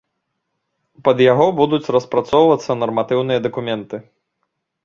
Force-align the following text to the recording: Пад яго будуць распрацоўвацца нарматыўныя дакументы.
Пад 1.07 1.17
яго 1.25 1.45
будуць 1.59 1.91
распрацоўвацца 1.97 2.79
нарматыўныя 2.85 3.39
дакументы. 3.47 3.97